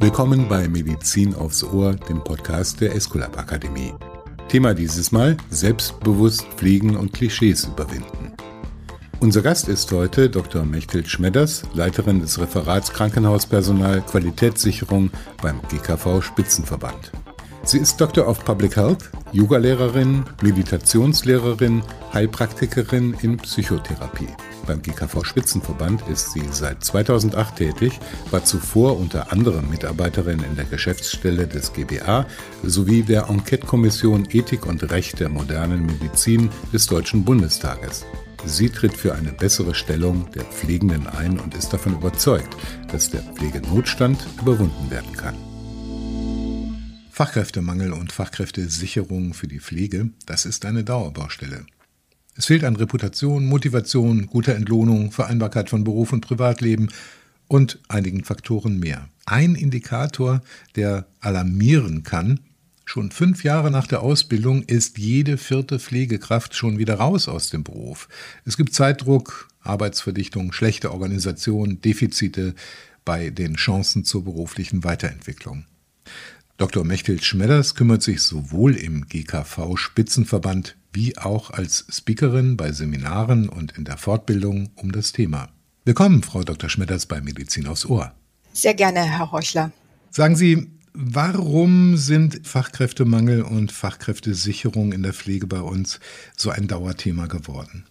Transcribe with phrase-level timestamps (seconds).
[0.00, 3.94] Willkommen bei Medizin aufs Ohr, dem Podcast der Esculap Akademie.
[4.48, 8.32] Thema dieses Mal: Selbstbewusst fliegen und Klischees überwinden.
[9.20, 10.64] Unser Gast ist heute Dr.
[10.64, 15.10] Mechthild Schmedders, Leiterin des Referats Krankenhauspersonal Qualitätssicherung
[15.40, 17.12] beim GKV Spitzenverband.
[17.62, 21.82] Sie ist Doctor of Public Health, Yogalehrerin, Meditationslehrerin,
[22.12, 24.28] Heilpraktikerin in Psychotherapie.
[24.66, 27.98] Beim GKV Spitzenverband ist sie seit 2008 tätig,
[28.30, 32.26] war zuvor unter anderem Mitarbeiterin in der Geschäftsstelle des GBA
[32.62, 38.04] sowie der Enquete-Kommission Ethik und Recht der modernen Medizin des Deutschen Bundestages.
[38.44, 42.56] Sie tritt für eine bessere Stellung der Pflegenden ein und ist davon überzeugt,
[42.90, 45.36] dass der Pflegenotstand überwunden werden kann.
[47.10, 51.66] Fachkräftemangel und Fachkräftesicherung für die Pflege, das ist eine Dauerbaustelle.
[52.38, 56.88] Es fehlt an Reputation, Motivation, guter Entlohnung, Vereinbarkeit von Beruf und Privatleben
[57.48, 59.08] und einigen Faktoren mehr.
[59.26, 60.40] Ein Indikator,
[60.76, 62.38] der alarmieren kann,
[62.84, 67.64] schon fünf Jahre nach der Ausbildung ist jede vierte Pflegekraft schon wieder raus aus dem
[67.64, 68.08] Beruf.
[68.44, 72.54] Es gibt Zeitdruck, Arbeitsverdichtung, schlechte Organisation, Defizite
[73.04, 75.64] bei den Chancen zur beruflichen Weiterentwicklung.
[76.58, 76.84] Dr.
[76.84, 83.78] Mechthild Schmedders kümmert sich sowohl im GKV Spitzenverband wie auch als Speakerin bei Seminaren und
[83.78, 85.50] in der Fortbildung um das Thema.
[85.84, 86.68] Willkommen, Frau Dr.
[86.68, 88.12] Schmedders bei Medizin aufs Ohr.
[88.52, 89.70] Sehr gerne, Herr Heuchler.
[90.10, 96.00] Sagen Sie, warum sind Fachkräftemangel und Fachkräftesicherung in der Pflege bei uns
[96.36, 97.84] so ein Dauerthema geworden?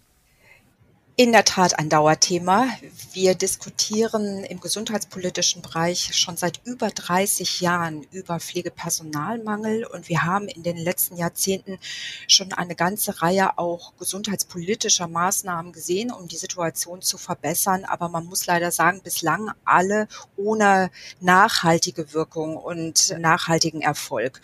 [1.20, 2.68] In der Tat ein Dauerthema.
[3.12, 10.46] Wir diskutieren im gesundheitspolitischen Bereich schon seit über 30 Jahren über Pflegepersonalmangel und wir haben
[10.46, 11.80] in den letzten Jahrzehnten
[12.28, 17.84] schon eine ganze Reihe auch gesundheitspolitischer Maßnahmen gesehen, um die Situation zu verbessern.
[17.84, 24.40] Aber man muss leider sagen, bislang alle ohne nachhaltige Wirkung und nachhaltigen Erfolg.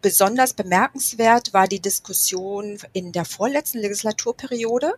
[0.00, 4.94] Besonders bemerkenswert war die Diskussion in der vorletzten Legislaturperiode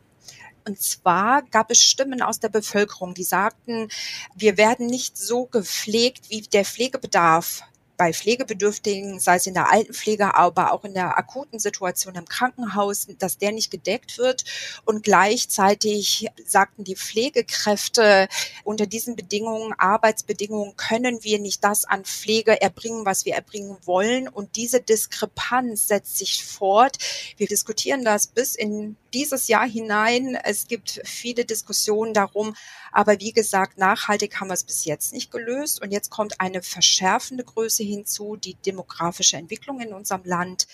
[0.67, 3.89] und zwar gab es Stimmen aus der Bevölkerung, die sagten,
[4.35, 7.63] wir werden nicht so gepflegt, wie der Pflegebedarf
[7.97, 13.07] bei Pflegebedürftigen, sei es in der Altenpflege, aber auch in der akuten Situation im Krankenhaus,
[13.19, 14.45] dass der nicht gedeckt wird.
[14.85, 18.29] Und gleichzeitig sagten die Pflegekräfte,
[18.65, 24.29] unter diesen Bedingungen, Arbeitsbedingungen, können wir nicht das an Pflege erbringen, was wir erbringen wollen.
[24.29, 26.99] Und diese Diskrepanz setzt sich fort.
[27.37, 30.37] Wir diskutieren das bis in dieses Jahr hinein.
[30.43, 32.55] Es gibt viele Diskussionen darum,
[32.93, 35.81] aber wie gesagt, nachhaltig haben wir es bis jetzt nicht gelöst.
[35.81, 40.67] Und jetzt kommt eine verschärfende Größe hinzu, die demografische Entwicklung in unserem Land.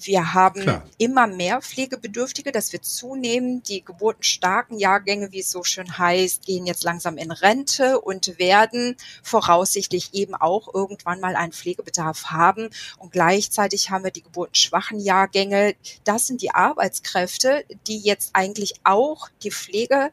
[0.00, 0.86] Wir haben Klar.
[0.96, 3.64] immer mehr Pflegebedürftige, das wird zunehmen.
[3.64, 8.96] Die geburtenstarken Jahrgänge, wie es so schön heißt, gehen jetzt langsam in Rente und werden
[9.24, 12.70] voraussichtlich eben auch irgendwann mal einen Pflegebedarf haben.
[12.98, 15.74] Und gleichzeitig haben wir die geburtenschwachen Jahrgänge.
[16.04, 20.12] Das sind die Arbeitskräfte, die jetzt eigentlich auch die Pflege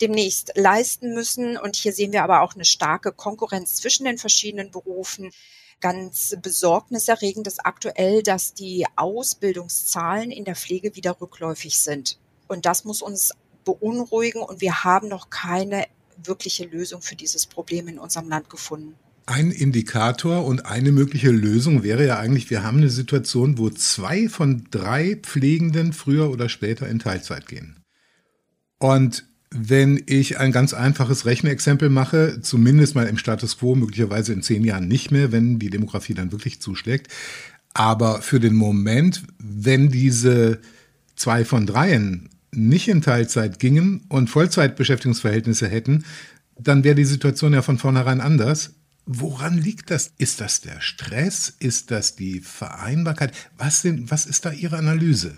[0.00, 1.56] demnächst leisten müssen.
[1.56, 5.32] Und hier sehen wir aber auch eine starke Konkurrenz zwischen den verschiedenen Berufen
[5.84, 12.18] ganz besorgniserregend ist aktuell, dass die Ausbildungszahlen in der Pflege wieder rückläufig sind.
[12.48, 13.32] Und das muss uns
[13.66, 15.84] beunruhigen und wir haben noch keine
[16.16, 18.94] wirkliche Lösung für dieses Problem in unserem Land gefunden.
[19.26, 24.30] Ein Indikator und eine mögliche Lösung wäre ja eigentlich, wir haben eine Situation, wo zwei
[24.30, 27.84] von drei Pflegenden früher oder später in Teilzeit gehen.
[28.78, 29.26] Und
[29.56, 34.64] wenn ich ein ganz einfaches Rechenexempel mache, zumindest mal im Status quo, möglicherweise in zehn
[34.64, 37.06] Jahren nicht mehr, wenn die Demografie dann wirklich zuschlägt.
[37.72, 40.60] Aber für den Moment, wenn diese
[41.14, 46.04] zwei von dreien nicht in Teilzeit gingen und Vollzeitbeschäftigungsverhältnisse hätten,
[46.58, 48.74] dann wäre die Situation ja von vornherein anders.
[49.06, 50.12] Woran liegt das?
[50.18, 51.54] Ist das der Stress?
[51.60, 53.32] Ist das die Vereinbarkeit?
[53.56, 55.36] Was, sind, was ist da Ihre Analyse?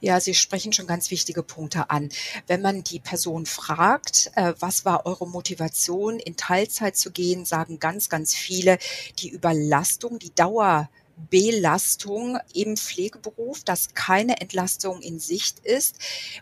[0.00, 2.08] Ja, Sie sprechen schon ganz wichtige Punkte an.
[2.46, 7.78] Wenn man die Person fragt, äh, was war eure Motivation, in Teilzeit zu gehen, sagen
[7.78, 8.78] ganz, ganz viele,
[9.18, 10.88] die Überlastung, die Dauer
[11.28, 15.96] Belastung im Pflegeberuf, dass keine Entlastung in Sicht ist.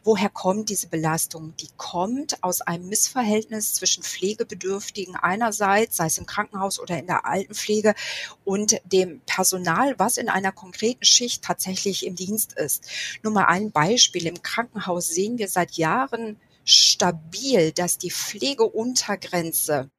[0.05, 1.55] Woher kommt diese Belastung?
[1.61, 7.27] Die kommt aus einem Missverhältnis zwischen Pflegebedürftigen einerseits, sei es im Krankenhaus oder in der
[7.27, 7.95] Altenpflege,
[8.45, 12.89] und dem Personal, was in einer konkreten Schicht tatsächlich im Dienst ist.
[13.23, 14.27] Nur mal ein Beispiel.
[14.27, 19.91] Im Krankenhaus sehen wir seit Jahren stabil, dass die Pflegeuntergrenze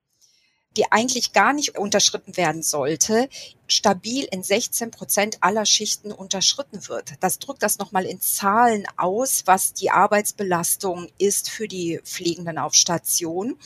[0.78, 3.30] die eigentlich gar nicht unterschritten werden sollte,
[3.68, 7.14] stabil in 16 Prozent aller Schichten unterschritten wird.
[7.20, 12.76] Das drückt das nochmal in Zahlen aus, was die Arbeitsbelastung ist für die Pflegenden auf
[12.76, 13.58] Station.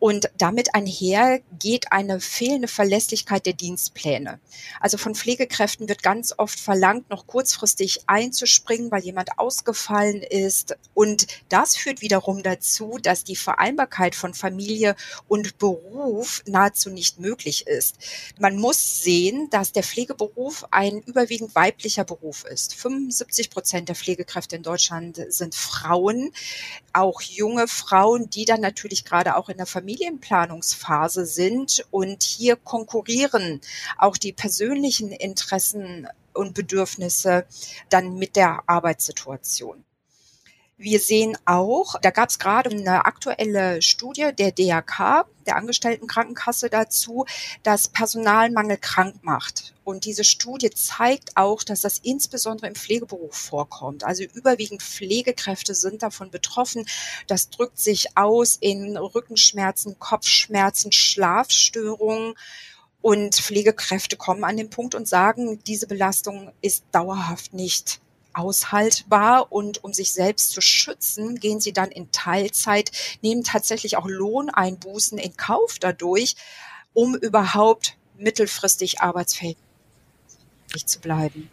[0.00, 4.38] Und damit einher geht eine fehlende Verlässlichkeit der Dienstpläne.
[4.80, 10.76] Also von Pflegekräften wird ganz oft verlangt, noch kurzfristig einzuspringen, weil jemand ausgefallen ist.
[10.94, 14.94] Und das führt wiederum dazu, dass die Vereinbarkeit von Familie
[15.26, 17.96] und Beruf nahezu nicht möglich ist.
[18.38, 22.74] Man muss sehen, dass der Pflegeberuf ein überwiegend weiblicher Beruf ist.
[22.74, 26.30] 75 Prozent der Pflegekräfte in Deutschland sind Frauen,
[26.92, 32.56] auch junge Frauen, die dann natürlich gerade auch in der Familie Familienplanungsphase sind und hier
[32.56, 33.62] konkurrieren
[33.96, 37.46] auch die persönlichen Interessen und Bedürfnisse
[37.88, 39.82] dann mit der Arbeitssituation.
[40.80, 47.26] Wir sehen auch, da gab es gerade eine aktuelle Studie der DRK, der Angestelltenkrankenkasse dazu,
[47.64, 49.74] dass Personalmangel krank macht.
[49.82, 54.04] Und diese Studie zeigt auch, dass das insbesondere im Pflegeberuf vorkommt.
[54.04, 56.86] Also überwiegend Pflegekräfte sind davon betroffen.
[57.26, 62.34] Das drückt sich aus in Rückenschmerzen, Kopfschmerzen, Schlafstörungen.
[63.00, 68.00] Und Pflegekräfte kommen an den Punkt und sagen, diese Belastung ist dauerhaft nicht
[68.38, 72.92] aushaltbar und um sich selbst zu schützen, gehen sie dann in Teilzeit,
[73.22, 76.36] nehmen tatsächlich auch Lohneinbußen in Kauf dadurch,
[76.94, 79.56] um überhaupt mittelfristig arbeitsfähig
[80.86, 81.50] zu bleiben.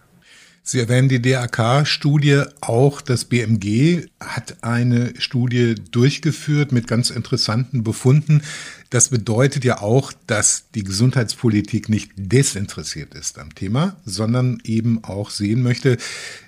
[0.67, 8.41] Sie erwähnen die DAK-Studie, auch das BMG hat eine Studie durchgeführt mit ganz interessanten Befunden.
[8.89, 15.29] Das bedeutet ja auch, dass die Gesundheitspolitik nicht desinteressiert ist am Thema, sondern eben auch
[15.29, 15.97] sehen möchte,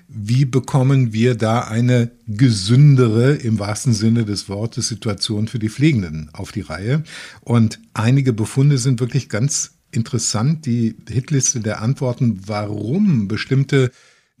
[0.08, 6.30] wie bekommen wir da eine gesündere, im wahrsten Sinne des Wortes, Situation für die Pflegenden
[6.32, 7.04] auf die Reihe.
[7.42, 13.90] Und einige Befunde sind wirklich ganz interessant, die Hitliste der Antworten, warum bestimmte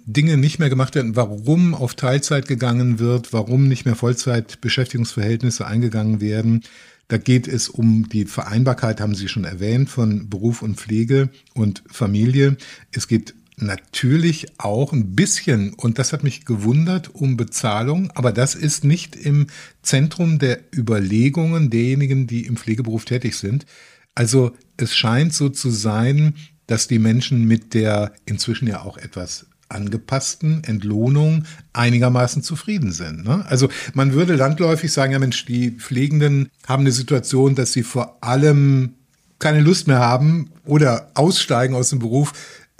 [0.06, 6.22] Dinge nicht mehr gemacht werden, warum auf Teilzeit gegangen wird, warum nicht mehr Vollzeitbeschäftigungsverhältnisse eingegangen
[6.22, 6.62] werden.
[7.08, 11.82] Da geht es um die Vereinbarkeit, haben Sie schon erwähnt, von Beruf und Pflege und
[11.90, 12.56] Familie.
[12.90, 18.54] Es geht natürlich auch ein bisschen, und das hat mich gewundert, um Bezahlung, aber das
[18.54, 19.46] ist nicht im
[19.82, 23.66] Zentrum der Überlegungen derjenigen, die im Pflegeberuf tätig sind.
[24.14, 26.34] Also es scheint so zu sein,
[26.66, 33.24] dass die Menschen mit der inzwischen ja auch etwas angepassten Entlohnung einigermaßen zufrieden sind.
[33.24, 33.44] Ne?
[33.48, 38.22] Also man würde landläufig sagen, ja Mensch, die Pflegenden haben eine Situation, dass sie vor
[38.22, 38.94] allem
[39.38, 42.32] keine Lust mehr haben oder aussteigen aus dem Beruf,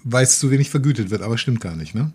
[0.05, 1.23] weil es zu wenig vergütet wird.
[1.23, 2.12] Aber stimmt gar nicht, ne?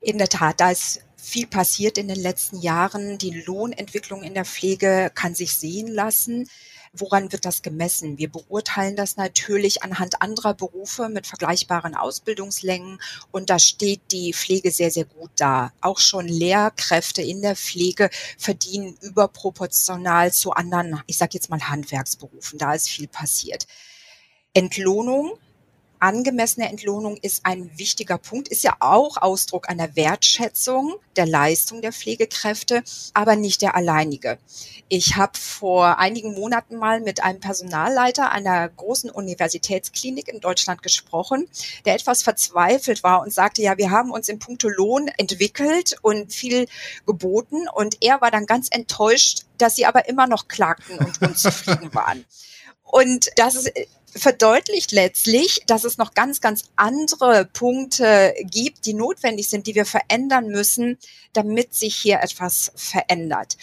[0.00, 3.18] In der Tat, da ist viel passiert in den letzten Jahren.
[3.18, 6.48] Die Lohnentwicklung in der Pflege kann sich sehen lassen.
[6.94, 8.18] Woran wird das gemessen?
[8.18, 13.00] Wir beurteilen das natürlich anhand anderer Berufe mit vergleichbaren Ausbildungslängen
[13.30, 15.72] und da steht die Pflege sehr, sehr gut da.
[15.80, 22.58] Auch schon Lehrkräfte in der Pflege verdienen überproportional zu anderen, ich sage jetzt mal Handwerksberufen.
[22.58, 23.66] Da ist viel passiert.
[24.52, 25.38] Entlohnung
[26.02, 31.92] angemessene Entlohnung ist ein wichtiger Punkt, ist ja auch Ausdruck einer Wertschätzung der Leistung der
[31.92, 32.82] Pflegekräfte,
[33.14, 34.38] aber nicht der alleinige.
[34.88, 41.48] Ich habe vor einigen Monaten mal mit einem Personalleiter einer großen Universitätsklinik in Deutschland gesprochen,
[41.84, 46.32] der etwas verzweifelt war und sagte, ja, wir haben uns im Punkto Lohn entwickelt und
[46.32, 46.66] viel
[47.06, 51.94] geboten und er war dann ganz enttäuscht, dass sie aber immer noch klagten und unzufrieden
[51.94, 52.24] waren.
[52.82, 53.72] Und das ist
[54.14, 59.86] verdeutlicht letztlich, dass es noch ganz, ganz andere Punkte gibt, die notwendig sind, die wir
[59.86, 60.98] verändern müssen,
[61.32, 63.56] damit sich hier etwas verändert.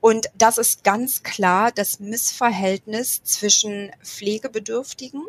[0.00, 5.24] Und das ist ganz klar das Missverhältnis zwischen Pflegebedürftigen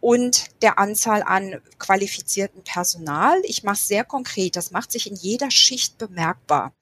[0.00, 3.40] und der Anzahl an qualifizierten Personal.
[3.44, 4.56] Ich mache es sehr konkret.
[4.56, 6.72] Das macht sich in jeder Schicht bemerkbar.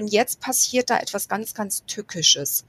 [0.00, 2.64] Und jetzt passiert da etwas ganz, ganz Tückisches.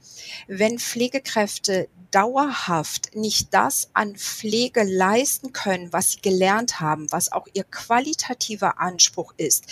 [0.48, 7.48] Wenn Pflegekräfte dauerhaft nicht das an Pflege leisten können, was sie gelernt haben, was auch
[7.54, 9.64] ihr qualitativer Anspruch ist,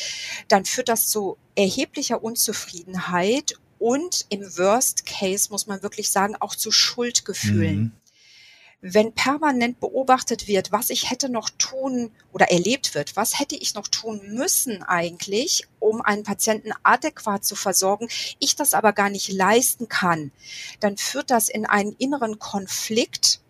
[0.49, 6.55] dann führt das zu erheblicher Unzufriedenheit und im Worst Case muss man wirklich sagen, auch
[6.55, 7.79] zu Schuldgefühlen.
[7.79, 8.00] Mhm
[8.83, 13.75] wenn permanent beobachtet wird, was ich hätte noch tun oder erlebt wird, was hätte ich
[13.75, 18.09] noch tun müssen eigentlich, um einen Patienten adäquat zu versorgen,
[18.39, 20.33] ich das aber gar nicht leisten kann,
[20.81, 23.41] dann führt das in einen inneren Konflikt,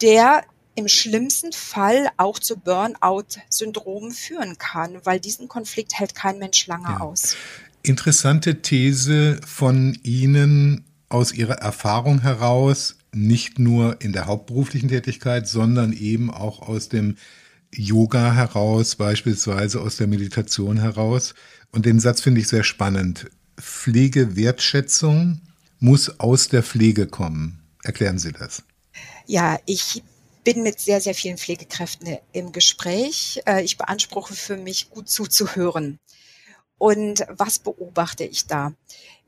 [0.00, 0.42] der
[0.74, 6.88] im schlimmsten Fall auch zu Burnout-Syndromen führen kann, weil diesen Konflikt hält kein Mensch lange
[6.88, 7.00] ja.
[7.00, 7.36] aus.
[7.82, 15.92] Interessante These von Ihnen aus Ihrer Erfahrung heraus, nicht nur in der hauptberuflichen Tätigkeit, sondern
[15.92, 17.16] eben auch aus dem
[17.72, 21.34] Yoga heraus, beispielsweise aus der Meditation heraus.
[21.72, 23.30] Und den Satz finde ich sehr spannend.
[23.58, 25.40] Pflegewertschätzung
[25.78, 27.62] muss aus der Pflege kommen.
[27.82, 28.62] Erklären Sie das.
[29.26, 30.02] Ja, ich
[30.44, 33.40] bin mit sehr, sehr vielen Pflegekräften im Gespräch.
[33.46, 35.98] Äh, ich beanspruche für mich, gut zuzuhören.
[36.78, 38.72] Und was beobachte ich da?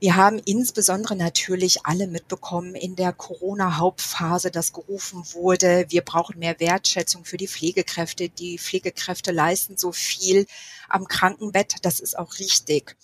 [0.00, 6.60] Wir haben insbesondere natürlich alle mitbekommen in der Corona-Hauptphase, dass gerufen wurde, wir brauchen mehr
[6.60, 8.28] Wertschätzung für die Pflegekräfte.
[8.28, 10.46] Die Pflegekräfte leisten so viel
[10.88, 11.76] am Krankenbett.
[11.82, 12.96] Das ist auch richtig.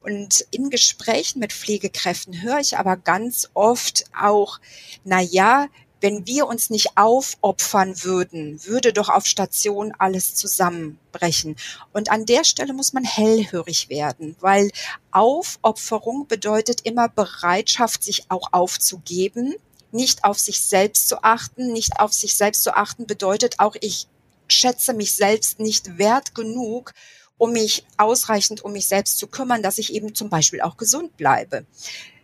[0.00, 4.58] Und in Gesprächen mit Pflegekräften höre ich aber ganz oft auch,
[5.04, 5.68] na ja,
[6.02, 11.56] wenn wir uns nicht aufopfern würden, würde doch auf Station alles zusammenbrechen.
[11.92, 14.70] Und an der Stelle muss man hellhörig werden, weil
[15.10, 19.54] Aufopferung bedeutet immer Bereitschaft, sich auch aufzugeben,
[19.92, 21.72] nicht auf sich selbst zu achten.
[21.72, 24.08] Nicht auf sich selbst zu achten bedeutet auch, ich
[24.48, 26.92] schätze mich selbst nicht wert genug,
[27.38, 31.16] um mich ausreichend um mich selbst zu kümmern, dass ich eben zum Beispiel auch gesund
[31.16, 31.66] bleibe.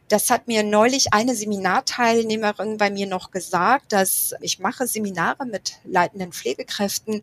[0.09, 5.75] Das hat mir neulich eine Seminarteilnehmerin bei mir noch gesagt, dass ich mache Seminare mit
[5.85, 7.23] leitenden Pflegekräften,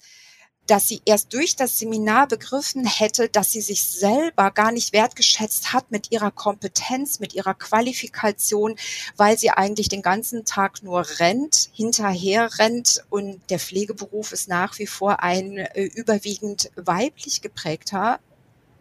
[0.67, 5.73] dass sie erst durch das Seminar begriffen hätte, dass sie sich selber gar nicht wertgeschätzt
[5.73, 8.75] hat mit ihrer Kompetenz, mit ihrer Qualifikation,
[9.15, 14.77] weil sie eigentlich den ganzen Tag nur rennt, hinterher rennt und der Pflegeberuf ist nach
[14.79, 18.19] wie vor ein äh, überwiegend weiblich geprägter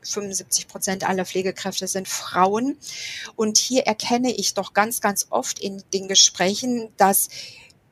[0.04, 2.76] 75 Prozent aller Pflegekräfte sind Frauen.
[3.36, 7.28] Und hier erkenne ich doch ganz, ganz oft in den Gesprächen, dass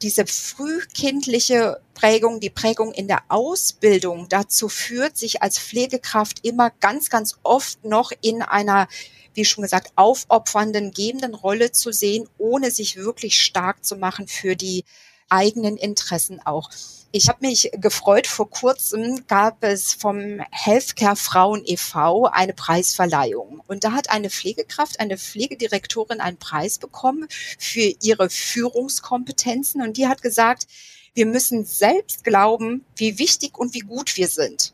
[0.02, 7.08] diese frühkindliche Prägung, die Prägung in der Ausbildung dazu führt, sich als Pflegekraft immer ganz,
[7.08, 8.88] ganz oft noch in einer,
[9.34, 14.56] wie schon gesagt, aufopfernden, gebenden Rolle zu sehen, ohne sich wirklich stark zu machen für
[14.56, 14.84] die
[15.32, 16.70] eigenen Interessen auch.
[17.14, 22.24] Ich habe mich gefreut, vor kurzem gab es vom Healthcare Frauen e.V.
[22.24, 23.62] eine Preisverleihung.
[23.66, 27.26] Und da hat eine Pflegekraft, eine Pflegedirektorin einen Preis bekommen
[27.58, 29.82] für ihre Führungskompetenzen.
[29.82, 30.66] Und die hat gesagt,
[31.12, 34.72] wir müssen selbst glauben, wie wichtig und wie gut wir sind.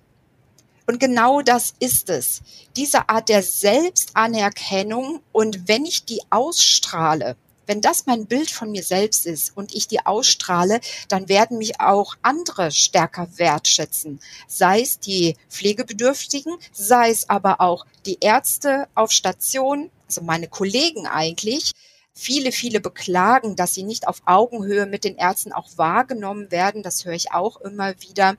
[0.86, 2.40] Und genau das ist es.
[2.76, 5.22] Diese Art der Selbstanerkennung.
[5.32, 7.36] Und wenn ich die ausstrahle,
[7.68, 11.80] wenn das mein Bild von mir selbst ist und ich die ausstrahle, dann werden mich
[11.80, 14.20] auch andere stärker wertschätzen.
[14.48, 21.06] Sei es die Pflegebedürftigen, sei es aber auch die Ärzte auf Station, also meine Kollegen
[21.06, 21.72] eigentlich,
[22.20, 26.82] Viele, viele beklagen, dass sie nicht auf Augenhöhe mit den Ärzten auch wahrgenommen werden.
[26.82, 28.34] Das höre ich auch immer wieder.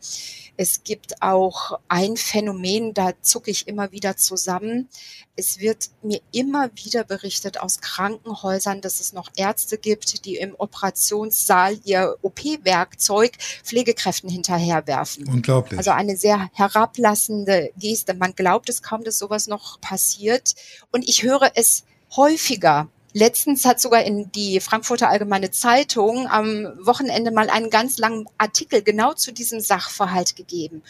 [0.57, 4.89] Es gibt auch ein Phänomen, da zucke ich immer wieder zusammen.
[5.37, 10.55] Es wird mir immer wieder berichtet aus Krankenhäusern, dass es noch Ärzte gibt, die im
[10.57, 13.31] Operationssaal ihr OP-Werkzeug
[13.63, 15.25] Pflegekräften hinterherwerfen.
[15.29, 15.77] Unglaublich.
[15.77, 18.13] Also eine sehr herablassende Geste.
[18.13, 20.55] Man glaubt es kaum, dass sowas noch passiert.
[20.91, 21.85] Und ich höre es
[22.17, 28.25] häufiger Letztens hat sogar in die Frankfurter Allgemeine Zeitung am Wochenende mal einen ganz langen
[28.37, 30.83] Artikel genau zu diesem Sachverhalt gegeben.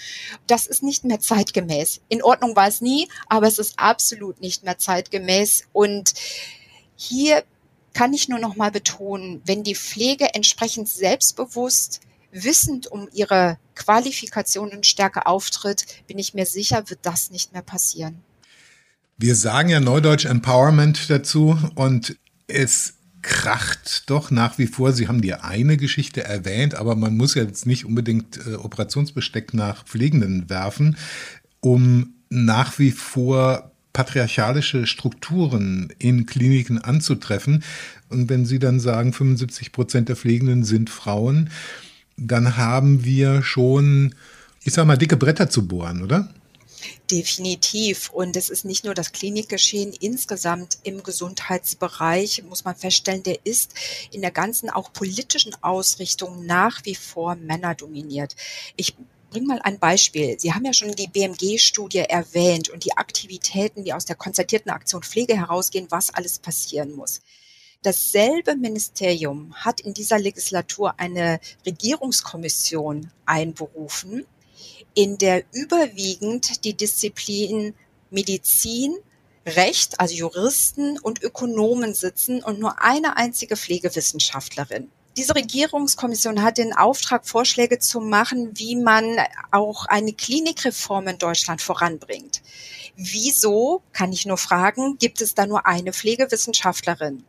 [0.46, 2.02] Das ist nicht mehr zeitgemäß.
[2.10, 5.64] In Ordnung war es nie, aber es ist absolut nicht mehr zeitgemäß.
[5.72, 6.14] Und
[6.98, 7.44] hier
[7.94, 14.72] kann ich nur noch mal betonen, wenn die Pflege entsprechend selbstbewusst wissend um ihre Qualifikation
[14.72, 18.22] und Stärke auftritt, bin ich mir sicher, wird das nicht mehr passieren.
[19.22, 22.16] Wir sagen ja Neudeutsch Empowerment dazu und
[22.48, 24.94] es kracht doch nach wie vor.
[24.94, 29.84] Sie haben die eine Geschichte erwähnt, aber man muss jetzt nicht unbedingt äh, Operationsbesteck nach
[29.84, 30.96] Pflegenden werfen,
[31.60, 37.66] um nach wie vor patriarchalische Strukturen in Kliniken anzutreffen.
[38.08, 41.50] Und wenn Sie dann sagen, 75 Prozent der Pflegenden sind Frauen,
[42.16, 44.16] dann haben wir schon,
[44.64, 46.30] ich sag mal, dicke Bretter zu bohren, oder?
[47.12, 48.10] Definitiv.
[48.10, 53.74] Und es ist nicht nur das Klinikgeschehen insgesamt im Gesundheitsbereich, muss man feststellen, der ist
[54.12, 58.36] in der ganzen auch politischen Ausrichtung nach wie vor männerdominiert.
[58.76, 58.96] Ich
[59.30, 60.40] bring mal ein Beispiel.
[60.40, 65.04] Sie haben ja schon die BMG-Studie erwähnt und die Aktivitäten, die aus der konzertierten Aktion
[65.04, 67.22] Pflege herausgehen, was alles passieren muss.
[67.82, 74.26] Dasselbe Ministerium hat in dieser Legislatur eine Regierungskommission einberufen,
[74.94, 77.74] in der überwiegend die Disziplin
[78.10, 78.96] Medizin,
[79.46, 84.92] Recht, also Juristen und Ökonomen sitzen und nur eine einzige Pflegewissenschaftlerin.
[85.18, 89.18] Diese Regierungskommission hat den Auftrag, Vorschläge zu machen, wie man
[89.52, 92.42] auch eine Klinikreform in Deutschland voranbringt.
[92.96, 97.24] Wieso, kann ich nur fragen, gibt es da nur eine Pflegewissenschaftlerin?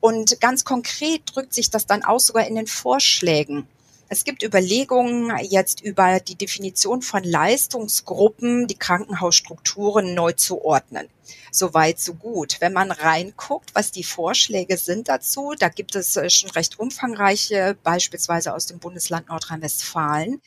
[0.00, 3.66] Und ganz konkret drückt sich das dann aus sogar in den Vorschlägen.
[4.12, 11.08] Es gibt Überlegungen jetzt über die Definition von Leistungsgruppen, die Krankenhausstrukturen neu zu ordnen.
[11.50, 12.58] Soweit, so gut.
[12.60, 17.74] Wenn man reinguckt, was die Vorschläge sind dazu, da gibt es äh, schon recht umfangreiche,
[17.82, 20.42] beispielsweise aus dem Bundesland Nordrhein-Westfalen,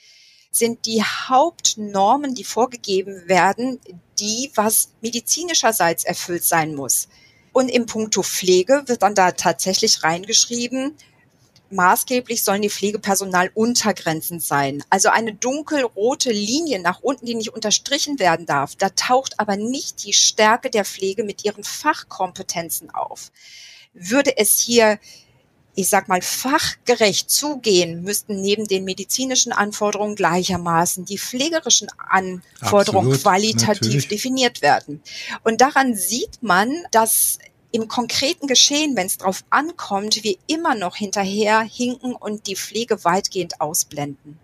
[0.52, 3.80] sind die Hauptnormen, die vorgegeben werden,
[4.20, 7.08] die, was medizinischerseits erfüllt sein muss.
[7.52, 10.96] Und im Punkto Pflege wird dann da tatsächlich reingeschrieben,
[11.76, 14.84] maßgeblich sollen die Pflegepersonaluntergrenzen sein.
[14.90, 18.76] Also eine dunkelrote Linie nach unten, die nicht unterstrichen werden darf.
[18.76, 23.32] Da taucht aber nicht die Stärke der Pflege mit ihren Fachkompetenzen auf.
[23.94, 25.00] Würde es hier
[25.76, 33.22] ich sag mal, fachgerecht zugehen, müssten neben den medizinischen Anforderungen gleichermaßen die pflegerischen Anforderungen Absolut,
[33.22, 34.08] qualitativ natürlich.
[34.08, 35.04] definiert werden.
[35.44, 37.40] Und daran sieht man, dass
[37.76, 43.04] im konkreten Geschehen, wenn es drauf ankommt, wir immer noch hinterher hinken und die Pflege
[43.04, 44.40] weitgehend ausblenden.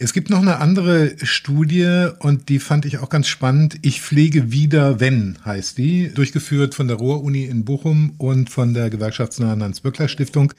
[0.00, 3.78] Es gibt noch eine andere Studie und die fand ich auch ganz spannend.
[3.82, 8.90] Ich pflege wieder, wenn heißt die, durchgeführt von der Ruhr-Uni in Bochum und von der
[8.90, 10.52] gewerkschaftsnahen Hans-Böckler-Stiftung.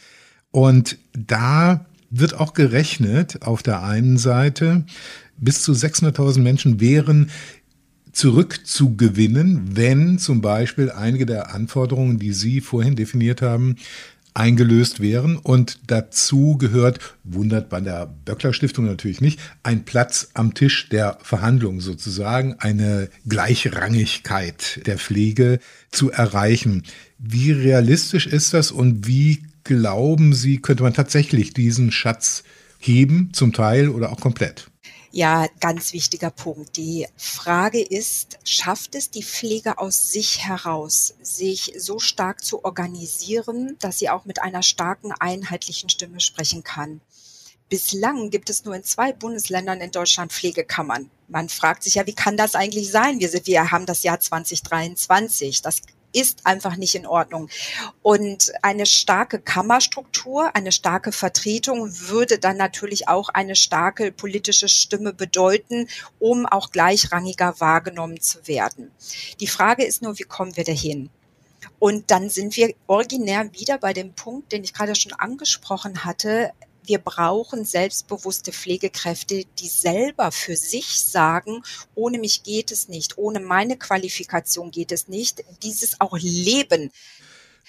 [0.52, 4.84] Und da wird auch gerechnet, auf der einen Seite,
[5.38, 7.30] bis zu 600.000 Menschen wären
[8.12, 13.76] zurückzugewinnen, wenn zum Beispiel einige der Anforderungen, die Sie vorhin definiert haben,
[14.34, 15.38] eingelöst wären.
[15.38, 21.18] Und dazu gehört, wundert bei der Böckler Stiftung natürlich nicht, ein Platz am Tisch der
[21.22, 25.60] Verhandlungen sozusagen, eine Gleichrangigkeit der Pflege
[25.92, 26.84] zu erreichen.
[27.18, 32.44] Wie realistisch ist das und wie glauben Sie, könnte man tatsächlich diesen Schatz
[32.80, 34.70] heben, zum Teil oder auch komplett?
[35.12, 36.78] Ja, ganz wichtiger Punkt.
[36.78, 43.76] Die Frage ist, schafft es die Pflege aus sich heraus, sich so stark zu organisieren,
[43.80, 47.02] dass sie auch mit einer starken einheitlichen Stimme sprechen kann?
[47.70, 51.10] Bislang gibt es nur in zwei Bundesländern in Deutschland Pflegekammern.
[51.28, 53.20] Man fragt sich ja, wie kann das eigentlich sein?
[53.20, 55.64] Wir, sind, wir haben das Jahr 2023.
[55.64, 57.50] Das ist einfach nicht in Ordnung.
[58.02, 65.14] Und eine starke Kammerstruktur, eine starke Vertretung würde dann natürlich auch eine starke politische Stimme
[65.14, 65.88] bedeuten,
[66.20, 68.92] um auch gleichrangiger wahrgenommen zu werden.
[69.40, 71.10] Die Frage ist nur, wie kommen wir dahin?
[71.78, 76.52] Und dann sind wir originär wieder bei dem Punkt, den ich gerade schon angesprochen hatte
[76.90, 81.62] wir brauchen selbstbewusste Pflegekräfte, die selber für sich sagen,
[81.94, 86.90] ohne mich geht es nicht, ohne meine Qualifikation geht es nicht, dieses auch leben.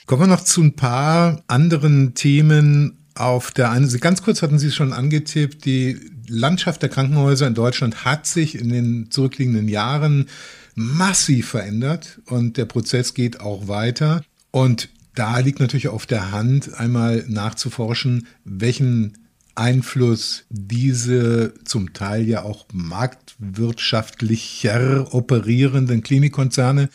[0.06, 2.96] Kommen wir noch zu ein paar anderen Themen.
[3.14, 7.46] Auf der einen Seite, ganz kurz hatten Sie es schon angetippt, die Landschaft der Krankenhäuser
[7.46, 10.30] in Deutschland hat sich in den zurückliegenden Jahren
[10.74, 14.22] massiv verändert und der Prozess geht auch weiter.
[14.52, 14.88] Und
[15.20, 22.64] da liegt natürlich auf der Hand, einmal nachzuforschen, welchen Einfluss diese zum Teil ja auch
[22.72, 26.88] marktwirtschaftlicher operierenden Klinikkonzerne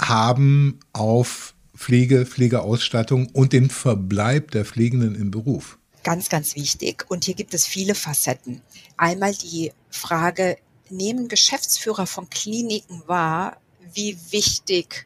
[0.00, 5.76] haben auf Pflege, Pflegeausstattung und den Verbleib der Pflegenden im Beruf.
[6.02, 7.04] Ganz, ganz wichtig.
[7.08, 8.62] Und hier gibt es viele Facetten.
[8.96, 10.56] Einmal die Frage,
[10.88, 13.58] nehmen Geschäftsführer von Kliniken wahr,
[13.92, 15.05] wie wichtig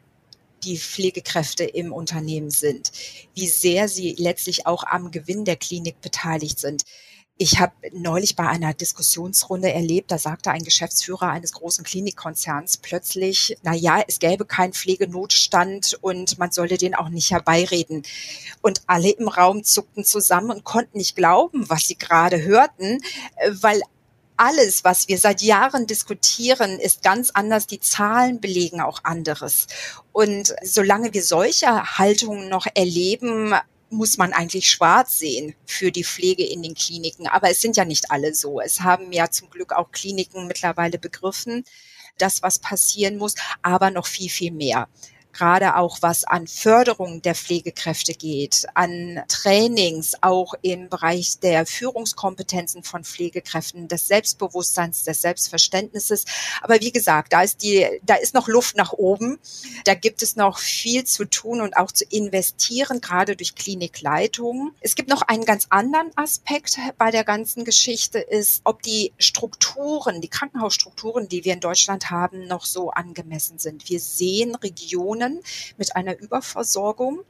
[0.63, 2.91] die Pflegekräfte im Unternehmen sind,
[3.33, 6.83] wie sehr sie letztlich auch am Gewinn der Klinik beteiligt sind.
[7.43, 13.57] Ich habe neulich bei einer Diskussionsrunde erlebt, da sagte ein Geschäftsführer eines großen Klinikkonzerns plötzlich,
[13.63, 18.03] na ja, es gäbe keinen Pflegenotstand und man solle den auch nicht herbeireden.
[18.61, 22.99] Und alle im Raum zuckten zusammen und konnten nicht glauben, was sie gerade hörten,
[23.37, 23.81] äh, weil
[24.41, 27.67] alles, was wir seit Jahren diskutieren, ist ganz anders.
[27.67, 29.67] Die Zahlen belegen auch anderes.
[30.13, 33.53] Und solange wir solche Haltungen noch erleben,
[33.91, 37.27] muss man eigentlich schwarz sehen für die Pflege in den Kliniken.
[37.27, 38.59] Aber es sind ja nicht alle so.
[38.59, 41.63] Es haben ja zum Glück auch Kliniken mittlerweile begriffen,
[42.17, 44.87] das, was passieren muss, aber noch viel, viel mehr
[45.33, 52.83] gerade auch was an Förderung der Pflegekräfte geht, an Trainings, auch im Bereich der Führungskompetenzen
[52.83, 56.25] von Pflegekräften, des Selbstbewusstseins, des Selbstverständnisses.
[56.61, 59.39] Aber wie gesagt, da ist die, da ist noch Luft nach oben.
[59.85, 64.71] Da gibt es noch viel zu tun und auch zu investieren, gerade durch Klinikleitungen.
[64.81, 70.21] Es gibt noch einen ganz anderen Aspekt bei der ganzen Geschichte ist, ob die Strukturen,
[70.21, 73.89] die Krankenhausstrukturen, die wir in Deutschland haben, noch so angemessen sind.
[73.89, 75.41] Wir sehen Regionen, Regionen
[75.77, 77.21] mit einer Überversorgung.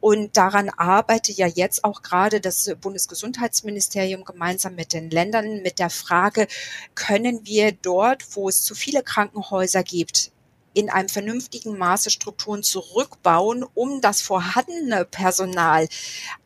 [0.00, 5.90] Und daran arbeitet ja jetzt auch gerade das Bundesgesundheitsministerium gemeinsam mit den Ländern mit der
[5.90, 6.46] Frage,
[6.94, 10.32] können wir dort, wo es zu viele Krankenhäuser gibt,
[10.74, 15.88] in einem vernünftigen Maße Strukturen zurückbauen, um das vorhandene Personal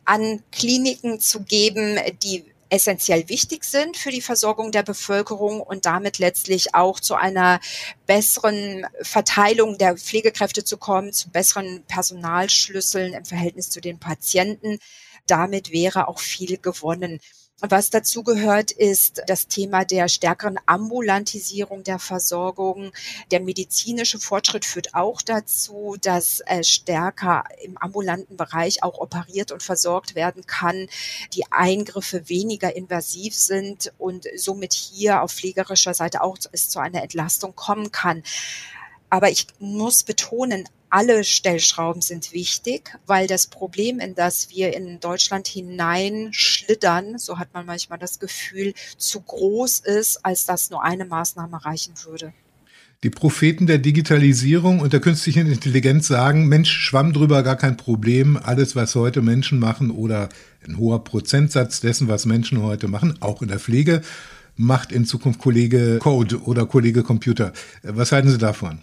[0.05, 6.17] an Kliniken zu geben, die essentiell wichtig sind für die Versorgung der Bevölkerung und damit
[6.17, 7.59] letztlich auch zu einer
[8.07, 14.79] besseren Verteilung der Pflegekräfte zu kommen, zu besseren Personalschlüsseln im Verhältnis zu den Patienten.
[15.27, 17.19] Damit wäre auch viel gewonnen.
[17.69, 22.91] Was dazu gehört, ist das Thema der stärkeren Ambulantisierung der Versorgung.
[23.31, 29.63] Der medizinische Fortschritt führt auch dazu, dass äh, stärker im ambulanten Bereich auch operiert und
[29.63, 30.89] versorgt werden kann,
[31.31, 37.01] die Eingriffe weniger invasiv sind und somit hier auf pflegerischer Seite auch es zu einer
[37.01, 38.23] Entlastung kommen kann.
[39.09, 44.99] Aber ich muss betonen, alle Stellschrauben sind wichtig, weil das Problem, in das wir in
[44.99, 51.05] Deutschland hineinschlittern, so hat man manchmal das Gefühl, zu groß ist, als dass nur eine
[51.05, 52.31] Maßnahme reichen würde.
[53.01, 58.37] Die Propheten der Digitalisierung und der künstlichen Intelligenz sagen, Mensch, schwamm drüber, gar kein Problem.
[58.37, 60.29] Alles, was heute Menschen machen oder
[60.63, 64.03] ein hoher Prozentsatz dessen, was Menschen heute machen, auch in der Pflege,
[64.55, 67.51] macht in Zukunft Kollege Code oder Kollege Computer.
[67.81, 68.79] Was halten Sie davon?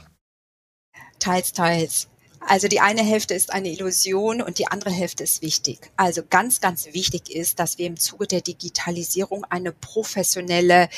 [1.20, 2.08] Teils, teils.
[2.40, 5.90] Also die eine Hälfte ist eine Illusion und die andere Hälfte ist wichtig.
[5.96, 10.88] Also ganz, ganz wichtig ist, dass wir im Zuge der Digitalisierung eine professionelle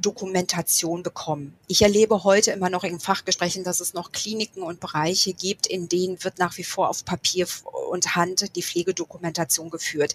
[0.00, 1.54] Dokumentation bekommen.
[1.66, 5.88] Ich erlebe heute immer noch in Fachgesprächen, dass es noch Kliniken und Bereiche gibt, in
[5.88, 7.46] denen wird nach wie vor auf Papier
[7.90, 10.14] und Hand die Pflegedokumentation geführt.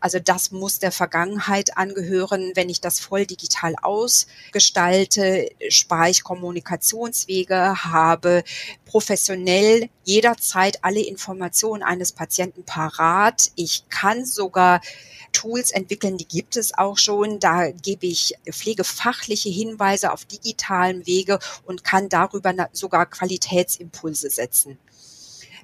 [0.00, 2.52] Also das muss der Vergangenheit angehören.
[2.54, 8.42] Wenn ich das voll digital ausgestalte, spare ich Kommunikationswege, habe
[8.84, 13.52] professionell jederzeit alle Informationen eines Patienten parat.
[13.54, 14.80] Ich kann sogar
[15.32, 17.38] Tools entwickeln, die gibt es auch schon.
[17.38, 18.34] Da gebe ich
[19.20, 24.78] pflegefachliche Hinweise auf digitalen Wege und kann darüber sogar Qualitätsimpulse setzen.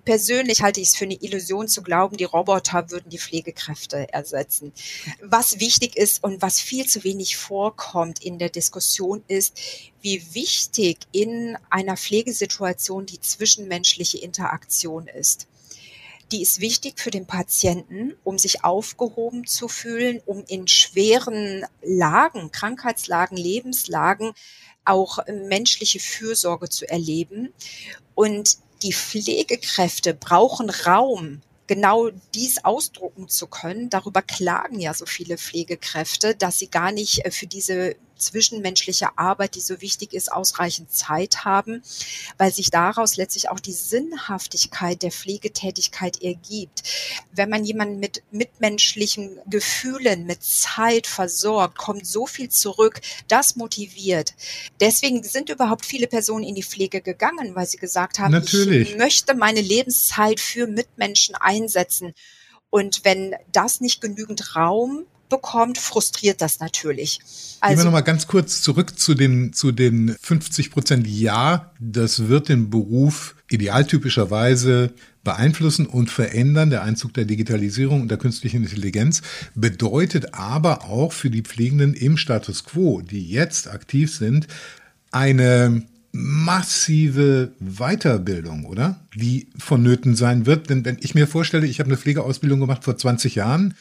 [0.05, 4.73] Persönlich halte ich es für eine Illusion zu glauben, die Roboter würden die Pflegekräfte ersetzen.
[5.21, 9.59] Was wichtig ist und was viel zu wenig vorkommt in der Diskussion ist,
[10.03, 15.49] wie wichtig in einer Pflegesituation die zwischenmenschliche Interaktion ist
[16.33, 22.51] die ist wichtig für den Patienten, um sich aufgehoben zu fühlen, um in schweren Lagen,
[22.51, 24.33] Krankheitslagen, Lebenslagen
[24.85, 27.53] auch menschliche Fürsorge zu erleben.
[28.15, 33.91] Und die Pflegekräfte brauchen Raum, genau dies ausdrucken zu können.
[33.91, 39.55] Darüber klagen ja so viele Pflegekräfte, dass sie gar nicht äh, für diese zwischenmenschliche Arbeit,
[39.55, 41.83] die so wichtig ist, ausreichend Zeit haben,
[42.39, 46.83] weil sich daraus letztlich auch die Sinnhaftigkeit der Pflegetätigkeit ergibt.
[47.33, 54.35] Wenn man jemanden mit mitmenschlichen Gefühlen, mit Zeit versorgt, kommt so viel zurück, das motiviert.
[54.81, 58.91] Deswegen sind überhaupt viele Personen in die Pflege gegangen, weil sie gesagt haben, Natürlich.
[58.91, 62.15] ich möchte meine Lebenszeit für Mitmenschen einsetzen.
[62.71, 67.21] Und wenn das nicht genügend Raum bekommt, frustriert das natürlich.
[67.61, 71.07] Also, Gehen wir nochmal ganz kurz zurück zu den, zu den 50 Prozent.
[71.07, 74.93] Ja, das wird den Beruf idealtypischerweise
[75.25, 76.71] beeinflussen und verändern.
[76.71, 79.23] Der Einzug der Digitalisierung und der künstlichen Intelligenz
[79.55, 84.47] bedeutet aber auch für die Pflegenden im Status quo, die jetzt aktiv sind,
[85.11, 89.01] eine massive Weiterbildung, oder?
[89.15, 90.71] Die vonnöten sein wird.
[90.71, 93.75] Denn wenn ich mir vorstelle, ich habe eine Pflegeausbildung gemacht vor 20 Jahren,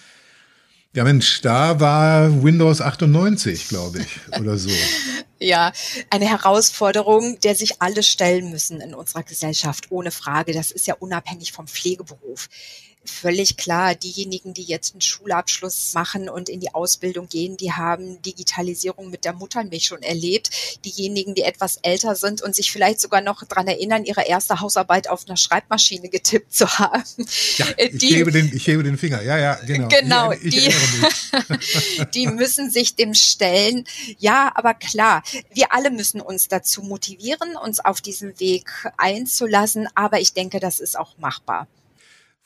[0.95, 4.69] ja, Mensch, da war Windows 98, glaube ich, oder so.
[5.39, 5.73] ja,
[6.09, 10.53] eine Herausforderung, der sich alle stellen müssen in unserer Gesellschaft, ohne Frage.
[10.53, 12.47] Das ist ja unabhängig vom Pflegeberuf
[13.05, 18.21] völlig klar, diejenigen, die jetzt einen Schulabschluss machen und in die Ausbildung gehen, die haben
[18.21, 20.49] Digitalisierung mit der Muttermilch schon erlebt.
[20.83, 25.09] Diejenigen, die etwas älter sind und sich vielleicht sogar noch daran erinnern, ihre erste Hausarbeit
[25.09, 27.03] auf einer Schreibmaschine getippt zu haben.
[27.57, 29.21] Ja, ich, die, hebe den, ich hebe den Finger.
[29.21, 29.87] Ja, ja, genau.
[29.87, 33.85] Genau, ich, ich die, die müssen sich dem stellen.
[34.17, 39.87] Ja, aber klar, wir alle müssen uns dazu motivieren, uns auf diesen Weg einzulassen.
[39.95, 41.67] Aber ich denke, das ist auch machbar.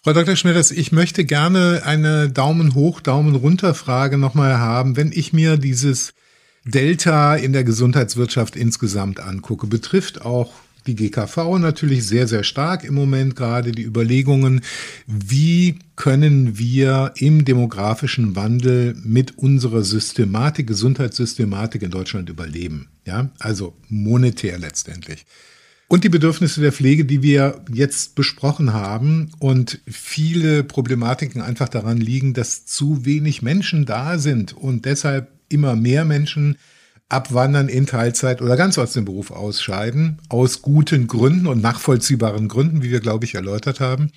[0.01, 0.37] Frau Dr.
[0.37, 4.95] Schmetters, ich möchte gerne eine Daumen hoch, Daumen runter Frage nochmal haben.
[4.95, 6.13] Wenn ich mir dieses
[6.63, 10.53] Delta in der Gesundheitswirtschaft insgesamt angucke, betrifft auch
[10.87, 14.61] die GKV natürlich sehr, sehr stark im Moment gerade die Überlegungen,
[15.05, 22.87] wie können wir im demografischen Wandel mit unserer Systematik, Gesundheitssystematik in Deutschland überleben.
[23.05, 25.25] Ja, also monetär letztendlich
[25.89, 29.31] und die Bedürfnisse der Pflege, die wir jetzt besprochen haben.
[29.39, 35.75] Und viele Problematiken einfach daran liegen, dass zu wenig Menschen da sind und deshalb immer
[35.75, 36.57] mehr Menschen
[37.09, 42.83] abwandern in Teilzeit oder ganz aus dem Beruf ausscheiden, aus guten Gründen und nachvollziehbaren Gründen,
[42.83, 44.11] wie wir, glaube ich, erläutert haben.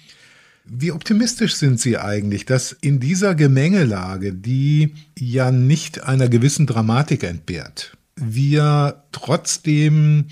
[0.67, 7.23] Wie optimistisch sind Sie eigentlich, dass in dieser Gemengelage, die ja nicht einer gewissen Dramatik
[7.25, 10.27] entbehrt, wir trotzdem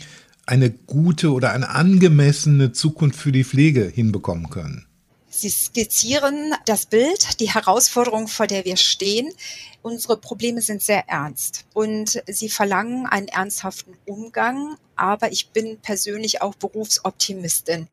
[0.51, 4.87] eine gute oder eine angemessene Zukunft für die Pflege hinbekommen können?
[5.29, 9.33] Sie skizzieren das Bild, die Herausforderung, vor der wir stehen.
[9.81, 16.43] Unsere Probleme sind sehr ernst und sie verlangen einen ernsthaften Umgang, aber ich bin persönlich
[16.43, 17.87] auch Berufsoptimistin.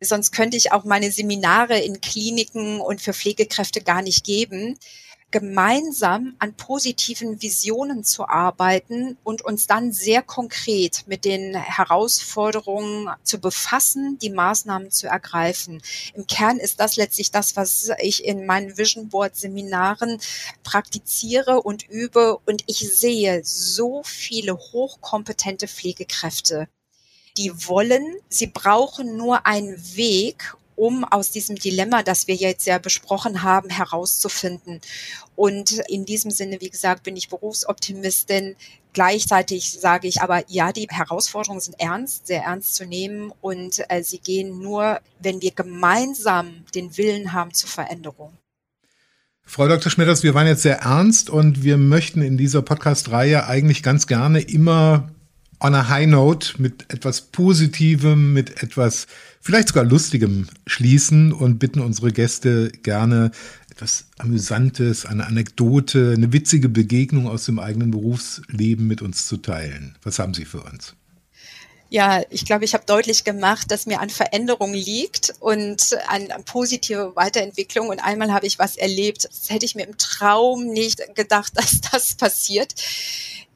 [0.00, 4.76] Sonst könnte ich auch meine Seminare in Kliniken und für Pflegekräfte gar nicht geben
[5.30, 13.40] gemeinsam an positiven Visionen zu arbeiten und uns dann sehr konkret mit den Herausforderungen zu
[13.40, 15.82] befassen, die Maßnahmen zu ergreifen.
[16.14, 20.18] Im Kern ist das letztlich das, was ich in meinen Vision Board Seminaren
[20.62, 26.68] praktiziere und übe und ich sehe so viele hochkompetente Pflegekräfte
[27.36, 32.78] die wollen, sie brauchen nur einen Weg, um aus diesem Dilemma, das wir jetzt ja
[32.78, 34.80] besprochen haben, herauszufinden.
[35.36, 38.56] Und in diesem Sinne, wie gesagt, bin ich Berufsoptimistin.
[38.94, 44.02] Gleichzeitig sage ich aber, ja, die Herausforderungen sind ernst, sehr ernst zu nehmen und äh,
[44.02, 48.32] sie gehen nur, wenn wir gemeinsam den Willen haben zur Veränderung.
[49.44, 49.90] Frau Dr.
[49.90, 54.40] Schmetters, wir waren jetzt sehr ernst und wir möchten in dieser Podcast-Reihe eigentlich ganz gerne
[54.40, 55.10] immer
[55.60, 59.06] on a high note mit etwas Positivem, mit etwas
[59.40, 63.30] vielleicht sogar Lustigem schließen und bitten unsere Gäste gerne
[63.70, 69.96] etwas Amüsantes, eine Anekdote, eine witzige Begegnung aus dem eigenen Berufsleben mit uns zu teilen.
[70.02, 70.94] Was haben Sie für uns?
[71.92, 76.44] Ja, ich glaube, ich habe deutlich gemacht, dass mir an Veränderung liegt und an, an
[76.44, 77.88] positive Weiterentwicklung.
[77.88, 81.80] Und einmal habe ich was erlebt, das hätte ich mir im Traum nicht gedacht, dass
[81.80, 82.74] das passiert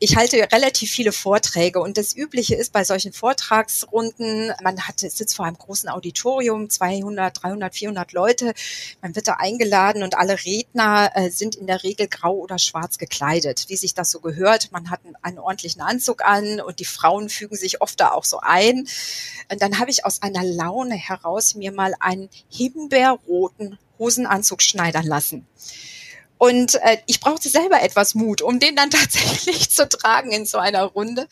[0.04, 5.34] ich halte relativ viele Vorträge und das Übliche ist bei solchen Vortragsrunden, man hat, sitzt
[5.34, 8.52] vor einem großen Auditorium, 200, 300, 400 Leute,
[9.00, 12.98] man wird da eingeladen und alle Redner äh, sind in der Regel grau oder schwarz
[12.98, 14.72] gekleidet, wie sich das so gehört.
[14.72, 18.24] Man hat einen, einen ordentlichen Anzug an und die Frauen fügen sich oft da auch
[18.24, 18.86] so ein.
[19.50, 25.46] Und dann habe ich aus einer Laune heraus mir mal einen himbeerroten Hosenanzug schneidern lassen.
[26.44, 30.58] Und äh, ich brauchte selber etwas Mut, um den dann tatsächlich zu tragen in so
[30.58, 31.26] einer Runde.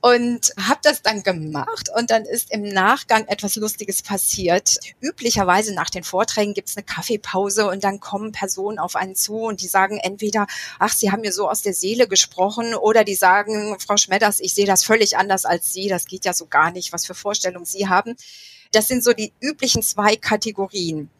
[0.00, 4.78] Und habe das dann gemacht und dann ist im Nachgang etwas Lustiges passiert.
[5.00, 9.60] Üblicherweise nach den Vorträgen gibt's eine Kaffeepause und dann kommen Personen auf einen zu und
[9.60, 10.46] die sagen entweder,
[10.78, 14.54] ach, Sie haben mir so aus der Seele gesprochen oder die sagen, Frau Schmetters, ich
[14.54, 17.66] sehe das völlig anders als Sie, das geht ja so gar nicht, was für Vorstellungen
[17.66, 18.14] Sie haben.
[18.70, 21.10] Das sind so die üblichen zwei Kategorien.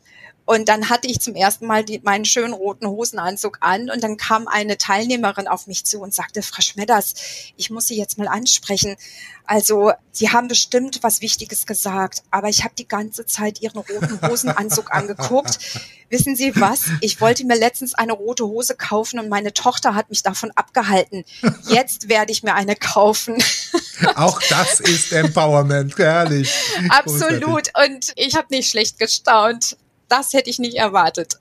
[0.49, 4.17] Und dann hatte ich zum ersten Mal die, meinen schönen roten Hosenanzug an und dann
[4.17, 7.13] kam eine Teilnehmerin auf mich zu und sagte, Frau Schmedders,
[7.59, 8.97] ich muss Sie jetzt mal ansprechen.
[9.45, 14.27] Also, Sie haben bestimmt was Wichtiges gesagt, aber ich habe die ganze Zeit Ihren roten
[14.27, 15.59] Hosenanzug angeguckt.
[16.09, 16.85] Wissen Sie was?
[17.03, 21.27] Ich wollte mir letztens eine rote Hose kaufen und meine Tochter hat mich davon abgehalten.
[21.67, 23.37] Jetzt werde ich mir eine kaufen.
[24.15, 26.51] Auch das ist Empowerment, herrlich.
[26.89, 27.71] Absolut.
[27.85, 29.77] Und ich habe nicht schlecht gestaunt
[30.09, 31.37] das hätte ich nicht erwartet.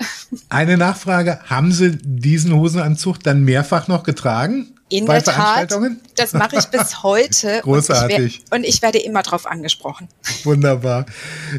[0.50, 4.74] Eine Nachfrage, haben Sie diesen Hosenanzug dann mehrfach noch getragen?
[4.90, 5.76] In der Tat,
[6.16, 7.60] das mache ich bis heute.
[7.62, 8.18] Großartig.
[8.18, 10.08] Und ich, und ich, werde immer darauf angesprochen.
[10.46, 11.06] Wunderbar.